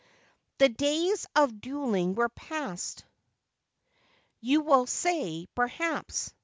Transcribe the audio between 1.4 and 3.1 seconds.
duelling were past,"